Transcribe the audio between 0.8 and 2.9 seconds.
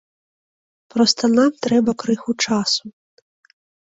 Проста нам трэба крыху часу.